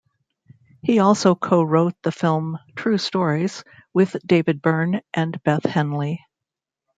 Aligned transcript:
He 0.81 0.97
also 0.97 1.35
co-wrote 1.35 1.93
the 2.01 2.11
film 2.11 2.57
"True 2.75 2.97
Stories" 2.97 3.63
with 3.93 4.15
David 4.25 4.59
Byrne 4.59 5.01
and 5.13 5.39
Beth 5.43 5.65
Henley. 5.65 6.21